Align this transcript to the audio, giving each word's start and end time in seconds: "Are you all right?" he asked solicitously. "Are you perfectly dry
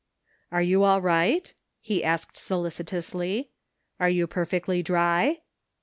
"Are 0.51 0.63
you 0.63 0.81
all 0.81 0.99
right?" 0.99 1.53
he 1.79 2.03
asked 2.03 2.35
solicitously. 2.35 3.51
"Are 3.99 4.09
you 4.09 4.25
perfectly 4.25 4.81
dry 4.81 5.41